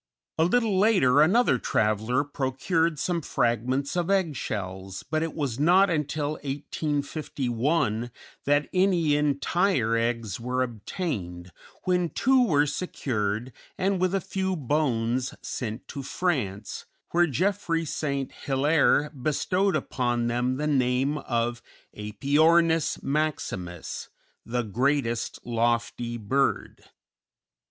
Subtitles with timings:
[0.39, 5.91] A little later another traveller procured some fragments of egg shells, but it was not
[5.91, 8.09] until 1851
[8.45, 11.51] that any entire eggs were obtained,
[11.83, 18.31] when two were secured, and with a few bones sent to France, where Geoffroy St.
[18.31, 21.61] Hilaire bestowed upon them the name of
[21.95, 24.09] Æpyornis maximus
[24.43, 26.85] (the greatest lofty bird).